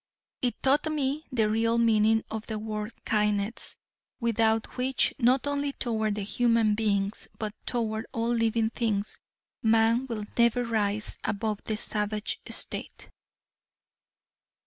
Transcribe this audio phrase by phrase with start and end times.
[0.41, 3.77] It taught me the real meaning of the word kindness,
[4.19, 9.19] without which, not only toward human beings, but toward all living things,
[9.61, 13.11] man will never rise above the savage state.